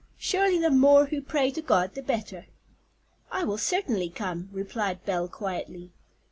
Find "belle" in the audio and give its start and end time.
5.05-5.27